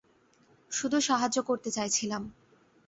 শুধু 0.71 0.97
সাহায্য 1.01 1.37
করতে 1.41 1.69
চাইছিলাম। 1.71 2.23